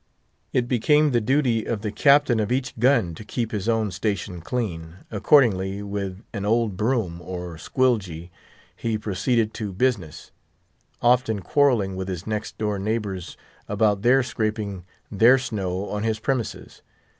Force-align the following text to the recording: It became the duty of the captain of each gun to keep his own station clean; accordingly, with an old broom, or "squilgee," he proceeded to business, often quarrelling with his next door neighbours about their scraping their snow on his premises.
It 0.51 0.67
became 0.67 1.11
the 1.11 1.21
duty 1.21 1.63
of 1.63 1.81
the 1.83 1.91
captain 1.91 2.39
of 2.39 2.51
each 2.51 2.73
gun 2.79 3.13
to 3.13 3.23
keep 3.23 3.51
his 3.51 3.69
own 3.69 3.91
station 3.91 4.41
clean; 4.41 4.95
accordingly, 5.11 5.83
with 5.83 6.23
an 6.33 6.43
old 6.43 6.75
broom, 6.75 7.21
or 7.21 7.59
"squilgee," 7.59 8.31
he 8.75 8.97
proceeded 8.97 9.53
to 9.53 9.71
business, 9.71 10.31
often 11.03 11.41
quarrelling 11.41 11.95
with 11.95 12.07
his 12.07 12.25
next 12.25 12.57
door 12.57 12.79
neighbours 12.79 13.37
about 13.69 14.01
their 14.01 14.23
scraping 14.23 14.85
their 15.11 15.37
snow 15.37 15.87
on 15.91 16.01
his 16.01 16.17
premises. 16.17 16.81